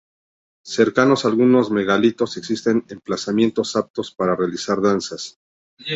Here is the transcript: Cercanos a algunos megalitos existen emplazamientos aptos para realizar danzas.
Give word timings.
Cercanos 0.65 1.25
a 1.25 1.27
algunos 1.27 1.69
megalitos 1.69 2.35
existen 2.37 2.83
emplazamientos 2.89 3.75
aptos 3.75 4.11
para 4.11 4.35
realizar 4.35 4.81
danzas. 4.81 5.37